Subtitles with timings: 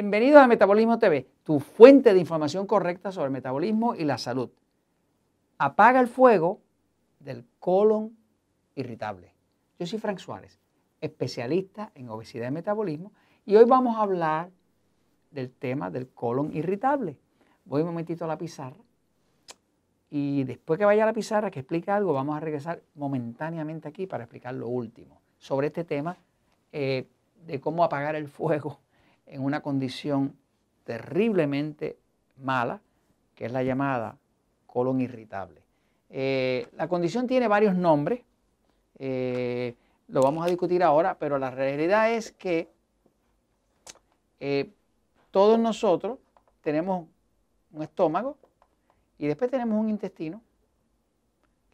[0.00, 4.48] Bienvenidos a Metabolismo TV, tu fuente de información correcta sobre el metabolismo y la salud.
[5.58, 6.60] Apaga el fuego
[7.18, 8.16] del colon
[8.76, 9.34] irritable.
[9.76, 10.60] Yo soy Frank Suárez,
[11.00, 13.10] especialista en obesidad y metabolismo,
[13.44, 14.50] y hoy vamos a hablar
[15.32, 17.18] del tema del colon irritable.
[17.64, 18.78] Voy un momentito a la pizarra
[20.10, 24.06] y después que vaya a la pizarra que explique algo, vamos a regresar momentáneamente aquí
[24.06, 26.16] para explicar lo último sobre este tema
[26.70, 27.08] eh,
[27.44, 28.78] de cómo apagar el fuego
[29.30, 30.34] en una condición
[30.84, 31.98] terriblemente
[32.38, 32.80] mala,
[33.34, 34.16] que es la llamada
[34.66, 35.62] colon irritable.
[36.10, 38.22] Eh, la condición tiene varios nombres,
[38.98, 39.74] eh,
[40.08, 42.68] lo vamos a discutir ahora, pero la realidad es que
[44.40, 44.70] eh,
[45.30, 46.18] todos nosotros
[46.62, 47.06] tenemos
[47.72, 48.36] un estómago
[49.18, 50.40] y después tenemos un intestino,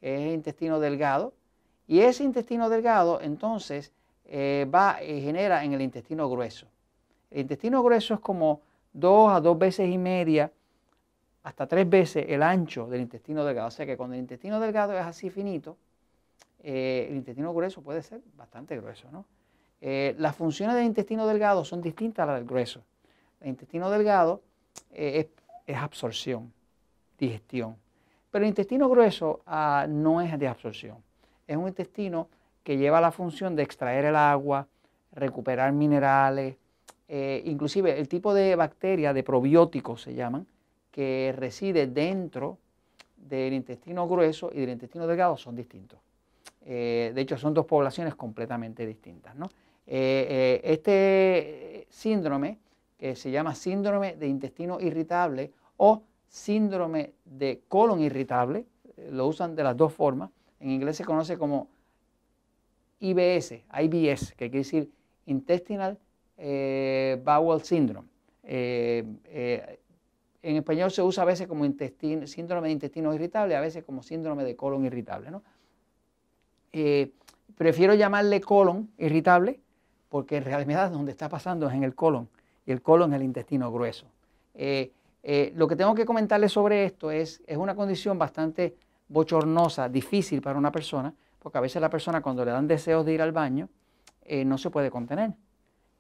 [0.00, 1.34] que es el intestino delgado,
[1.86, 3.92] y ese intestino delgado entonces
[4.26, 6.66] va y genera en el intestino grueso.
[7.34, 8.60] El intestino grueso es como
[8.92, 10.52] dos a dos veces y media,
[11.42, 13.66] hasta tres veces el ancho del intestino delgado.
[13.66, 15.76] O sea que cuando el intestino delgado es así finito,
[16.62, 19.10] eh, el intestino grueso puede ser bastante grueso.
[19.10, 19.24] ¿no?
[19.80, 22.84] Eh, las funciones del intestino delgado son distintas a las del grueso.
[23.40, 24.40] El intestino delgado
[24.92, 25.28] eh,
[25.66, 26.52] es, absorción,
[27.18, 27.74] digestión.
[28.30, 30.98] Pero el intestino grueso ah, no es de absorción.
[31.48, 32.28] Es un intestino
[32.62, 34.68] que lleva la función de extraer el agua,
[35.10, 36.56] recuperar minerales,
[37.08, 40.46] eh, inclusive el tipo de bacteria, de probióticos se llaman,
[40.90, 42.58] que reside dentro
[43.16, 45.98] del intestino grueso y del intestino delgado son distintos.
[46.64, 49.34] Eh, de hecho, son dos poblaciones completamente distintas.
[49.86, 52.58] Eh, este síndrome,
[52.98, 58.66] que se llama síndrome de intestino irritable o síndrome de colon irritable,
[59.10, 60.30] lo usan de las dos formas.
[60.60, 61.68] En inglés se conoce como
[63.00, 64.90] IBS, IBS, que quiere decir
[65.26, 65.98] Intestinal
[66.36, 68.08] eh, Bowel Syndrome.
[68.42, 69.80] Eh, eh,
[70.42, 71.64] en español se usa a veces como
[72.26, 75.30] síndrome de intestino irritable, a veces como síndrome de colon irritable.
[77.56, 79.60] prefiero llamarle colon irritable
[80.10, 82.28] porque en realidad donde está pasando es en el colon
[82.66, 84.06] y el colon es el intestino grueso.
[84.54, 88.76] lo que tengo que comentarles sobre esto es, es una condición bastante
[89.08, 93.14] bochornosa, difícil para una persona, porque a veces la persona cuando le dan deseos de
[93.14, 93.70] ir al baño
[94.44, 95.32] no se puede contener.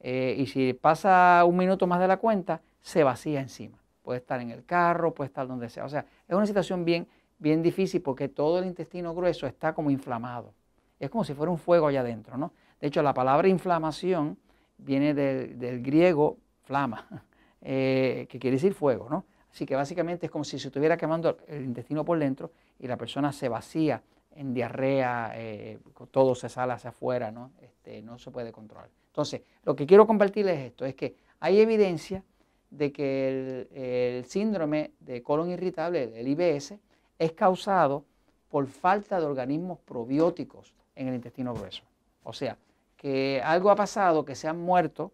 [0.00, 3.78] Eh, y si pasa un minuto más de la cuenta, se vacía encima.
[4.02, 5.84] Puede estar en el carro, puede estar donde sea.
[5.84, 9.90] O sea, es una situación bien, bien difícil porque todo el intestino grueso está como
[9.90, 10.52] inflamado.
[11.00, 12.52] Es como si fuera un fuego allá adentro, ¿no?
[12.80, 14.38] De hecho, la palabra inflamación
[14.76, 17.06] viene del, griego flama,
[17.62, 19.24] eh, que quiere decir fuego, ¿no?
[19.50, 22.50] Así que básicamente es como si se estuviera quemando el intestino por dentro
[22.80, 25.78] y la persona se vacía en diarrea, eh,
[26.10, 27.52] todo se sale hacia afuera, ¿no?
[27.62, 28.90] Este, no se puede controlar.
[29.14, 32.24] Entonces, lo que quiero compartirles es esto, es que hay evidencia
[32.68, 36.74] de que el, síndrome de colon irritable, el IBS,
[37.20, 38.04] es causado
[38.50, 41.84] por falta de organismos probióticos en el intestino grueso.
[42.24, 42.58] O sea,
[42.96, 45.12] que algo ha pasado, que se han muerto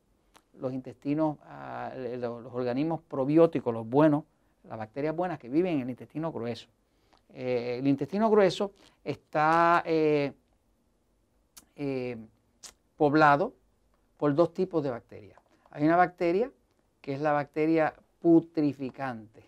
[0.58, 4.24] los intestinos, ah, los, organismos probióticos, los buenos,
[4.66, 6.68] las bacterias buenas que viven en el intestino grueso.
[7.34, 8.72] Eh, el intestino grueso
[9.04, 10.32] está eh,
[11.76, 12.16] eh,
[12.96, 13.59] poblado
[14.20, 15.40] por dos tipos de bacterias.
[15.70, 16.52] Hay una bacteria
[17.00, 19.42] que es la bacteria putrificante.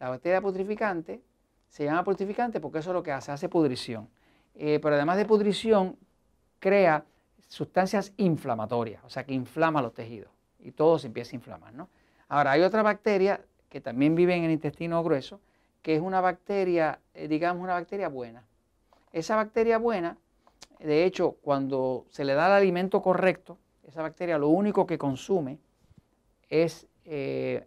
[0.00, 1.22] La bacteria putrificante
[1.68, 4.08] se llama putrificante porque eso es lo que hace, hace pudrición.
[4.56, 5.96] Eh, pero además de pudrición,
[6.58, 7.04] crea
[7.46, 11.72] sustancias inflamatorias, o sea que inflama los tejidos y todo se empieza a inflamar.
[11.72, 11.88] ¿no?
[12.28, 15.40] Ahora, hay otra bacteria que también vive en el intestino grueso,
[15.80, 18.42] que es una bacteria, eh, digamos, una bacteria buena.
[19.12, 20.16] Esa bacteria buena,
[20.80, 25.58] de hecho, cuando se le da el alimento correcto, esa bacteria lo único que consume
[26.48, 27.66] es eh,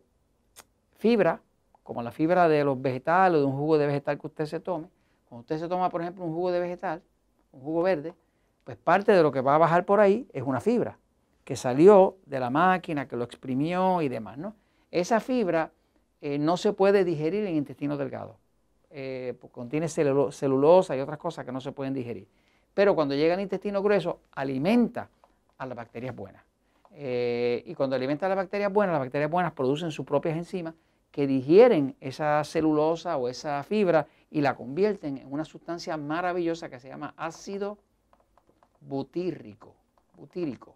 [0.97, 1.41] fibra,
[1.83, 4.59] como la fibra de los vegetales o de un jugo de vegetal que usted se
[4.59, 4.87] tome.
[5.27, 7.01] Cuando usted se toma, por ejemplo, un jugo de vegetal,
[7.51, 8.13] un jugo verde,
[8.63, 10.97] pues parte de lo que va a bajar por ahí es una fibra
[11.43, 14.37] que salió de la máquina, que lo exprimió y demás.
[14.37, 14.55] ¿no?
[14.91, 15.71] Esa fibra
[16.21, 18.37] eh, no se puede digerir en el intestino delgado.
[18.89, 22.27] Eh, pues contiene celulosa y otras cosas que no se pueden digerir.
[22.73, 25.09] Pero cuando llega al intestino grueso, alimenta
[25.57, 26.43] a las bacterias buenas.
[26.91, 30.73] Eh, y cuando alimenta a las bacterias buenas, las bacterias buenas producen sus propias enzimas
[31.11, 36.79] que digieren esa celulosa o esa fibra y la convierten en una sustancia maravillosa que
[36.79, 37.77] se llama ácido
[38.81, 39.75] butírico.
[40.17, 40.75] butírico.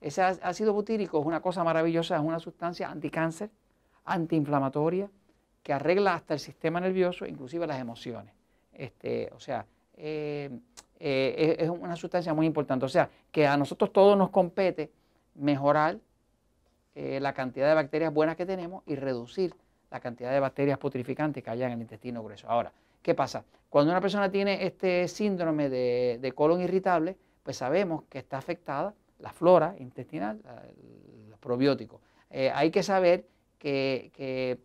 [0.00, 3.50] Ese ácido butírico es una cosa maravillosa, es una sustancia anticáncer,
[4.04, 5.10] antiinflamatoria,
[5.62, 8.32] que arregla hasta el sistema nervioso, inclusive las emociones.
[8.72, 9.66] Este, o sea,
[9.96, 10.50] eh,
[11.00, 12.84] eh, es una sustancia muy importante.
[12.84, 14.90] O sea, que a nosotros todos nos compete
[15.34, 15.98] mejorar
[16.94, 19.54] eh, la cantidad de bacterias buenas que tenemos y reducir
[19.90, 22.48] la cantidad de bacterias putrificantes que haya en el intestino grueso.
[22.48, 23.44] Ahora, ¿qué pasa?
[23.70, 29.32] Cuando una persona tiene este síndrome de, colon irritable, pues sabemos que está afectada la
[29.32, 30.40] flora intestinal,
[31.28, 32.00] los probióticos.
[32.30, 33.26] Eh, hay que saber
[33.58, 34.58] que,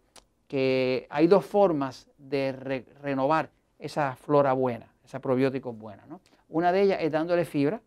[1.10, 3.50] hay dos formas de renovar
[3.80, 6.06] esa flora buena, esa probiótico buena.
[6.08, 6.20] ¿no?
[6.50, 7.82] Una de ellas es dándole fibra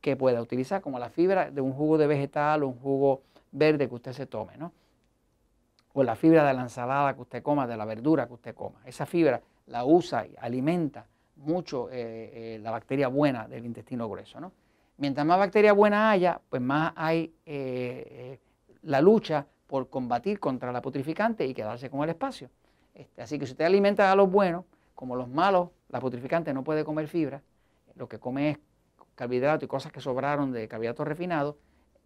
[0.00, 3.88] que pueda utilizar, como la fibra de un jugo de vegetal o un jugo verde
[3.88, 4.72] que usted se tome, ¿no?
[5.94, 8.80] O la fibra de la ensalada que usted coma, de la verdura que usted coma.
[8.84, 11.06] Esa fibra la usa y alimenta
[11.36, 14.52] mucho eh, eh, la bacteria buena del intestino grueso, ¿no?
[14.98, 18.38] Mientras más bacteria buena haya, pues más hay eh,
[18.82, 22.50] la lucha por combatir contra la putrificante y quedarse con el espacio.
[22.94, 24.64] Este, así que si usted alimenta a los buenos,
[24.94, 27.42] como los malos, la putrificante no puede comer fibra,
[27.94, 28.58] lo que come es
[29.14, 31.56] carbohidratos y cosas que sobraron de carbohidratos refinados,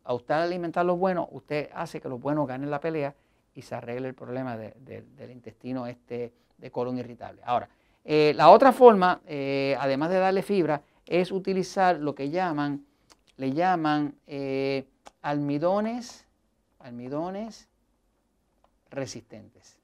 [0.04, 3.14] a usted alimentar los buenos, usted hace que los buenos ganen la pelea
[3.54, 7.42] y se arregle el problema del intestino este de colon irritable.
[7.44, 7.68] Ahora,
[8.04, 12.84] eh, la otra forma, eh, además de darle fibra, es utilizar lo que llaman,
[13.36, 14.86] le llaman eh,
[15.20, 16.26] almidones,
[16.78, 17.68] almidones
[18.90, 19.81] resistentes.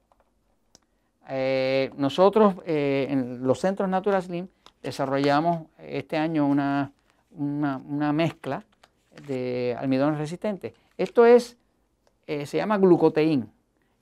[1.96, 4.48] Nosotros en los centros Natural Slim
[4.82, 6.92] desarrollamos este año una,
[7.30, 8.64] una, mezcla
[9.26, 10.74] de almidones resistentes.
[10.96, 11.56] Esto es,
[12.26, 13.50] eh, se llama glucoteín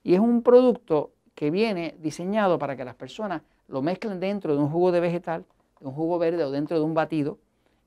[0.03, 4.61] y es un producto que viene diseñado para que las personas lo mezclen dentro de
[4.61, 5.45] un jugo de vegetal,
[5.79, 7.37] de un jugo verde o dentro de un batido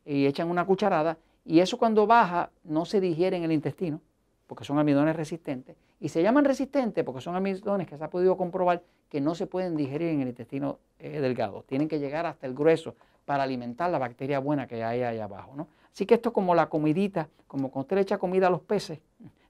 [0.05, 4.01] y echan una cucharada y eso cuando baja no se digiere en el intestino
[4.51, 8.37] porque son almidones resistentes y se llaman resistentes porque son almidones que se ha podido
[8.37, 12.49] comprobar que no se pueden digerir en el intestino eh, delgado, tienen que llegar hasta
[12.49, 15.53] el grueso para alimentar la bacteria buena que hay ahí abajo.
[15.55, 15.69] ¿no?
[15.93, 18.61] Así que esto es como la comidita, como cuando usted le echa comida a los
[18.61, 18.99] peces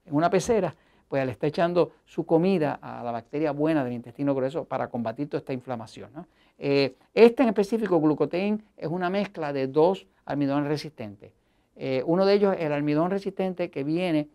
[0.05, 0.75] en una pecera,
[1.09, 5.29] pues le está echando su comida a la bacteria buena del intestino grueso para combatir
[5.29, 6.11] toda esta inflamación.
[6.59, 11.31] Eh, este en específico, glucoteín, es una mezcla de dos almidones resistentes.
[11.75, 14.29] Eh, uno de ellos es el almidón resistente que viene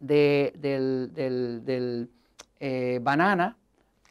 [0.00, 2.10] de, del,
[2.58, 3.56] eh, banana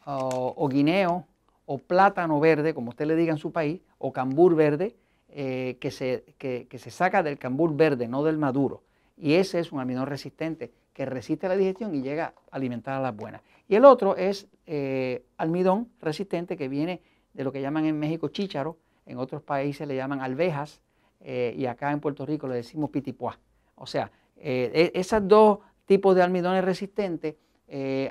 [0.06, 1.26] o guineo
[1.72, 4.96] o plátano verde, como usted le diga en su país, o cambur verde,
[5.28, 8.82] eh, que, se, se saca del cambur verde, no del maduro.
[9.16, 13.00] Y ese es un almidón resistente que resiste la digestión y llega a alimentar a
[13.00, 13.42] las buenas.
[13.68, 17.02] Y el otro es eh, almidón resistente que viene
[17.34, 18.76] de lo que llaman en México chícharo,
[19.06, 20.80] en otros países le llaman alvejas
[21.22, 23.38] y acá en Puerto Rico le decimos pitipuá.
[23.76, 25.58] O sea, e, esos dos
[25.90, 27.34] tipos de almidones resistentes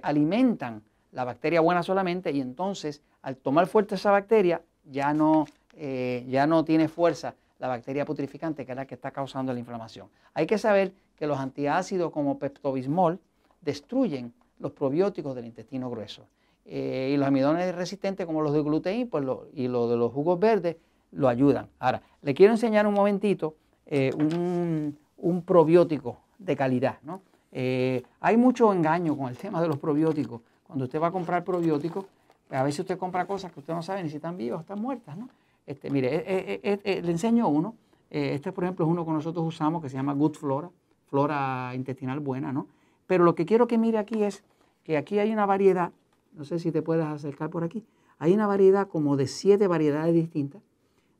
[0.01, 5.45] alimentan la bacteria buena solamente y entonces al tomar fuerte esa bacteria ya no,
[5.75, 9.59] eh, ya no tiene fuerza la bacteria putrificante que es la que está causando la
[9.59, 10.07] inflamación.
[10.33, 13.19] Hay que saber que los antiácidos como peptobismol
[13.61, 16.25] destruyen los probióticos del intestino grueso.
[16.65, 20.39] Eh, y los amidones resistentes como los de gluteín pues y los de los jugos
[20.39, 20.77] verdes
[21.11, 21.67] lo ayudan.
[21.79, 23.55] Ahora, le quiero enseñar un momentito
[23.87, 26.99] eh, un, un, probiótico de calidad.
[27.01, 27.21] ¿no?
[27.51, 30.41] Hay mucho engaño con el tema de los probióticos.
[30.63, 32.05] Cuando usted va a comprar probióticos,
[32.51, 34.79] a veces usted compra cosas que usted no sabe ni si están vivas o están
[34.79, 35.29] muertas, ¿no?
[35.65, 37.75] Este, mire, eh, eh, eh, le enseño uno.
[38.09, 40.71] este, por ejemplo, es uno que nosotros usamos que se llama Good Flora,
[41.09, 42.67] flora intestinal buena, ¿no?
[43.05, 44.43] Pero lo que quiero que mire aquí es
[44.83, 45.91] que aquí hay una variedad,
[46.33, 47.85] no sé si te puedes acercar por aquí,
[48.17, 50.63] hay una variedad como de siete variedades distintas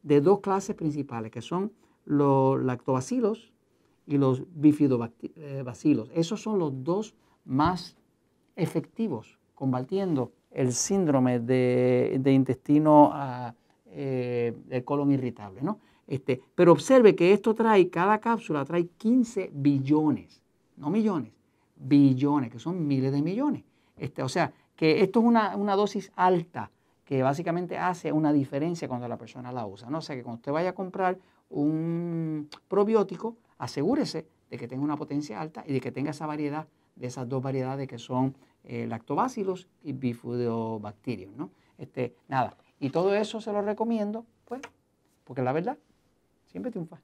[0.01, 1.71] de dos clases principales, que son
[2.05, 3.51] los lactobacilos
[4.09, 6.09] y los bifidobacilos.
[6.15, 7.13] Esos son los dos
[7.45, 7.95] más
[8.55, 13.53] efectivos combatiendo el síndrome de, intestino ah,
[13.85, 15.61] eh, del colon irritable.
[15.61, 15.79] ¿no?
[16.07, 20.41] Este, pero observe que esto trae, cada cápsula trae 15 billones,
[20.77, 21.33] no millones,
[21.75, 23.63] billones, que son miles de millones.
[23.95, 26.71] Este, o sea, que esto es una, dosis alta
[27.05, 29.87] que básicamente hace una diferencia cuando la persona la usa.
[29.91, 29.99] ¿no?
[29.99, 31.19] O sea, que cuando usted vaya a comprar
[31.51, 36.67] un probiótico, asegúrese de que tenga una potencia alta y de que tenga esa variedad
[36.95, 41.51] de esas dos variedades que son eh, lactobacilos y bifidobacterium, ¿no?
[41.77, 44.61] Este, nada, y todo eso se lo recomiendo, pues,
[45.23, 45.77] porque la verdad
[46.47, 46.99] siempre triunfa.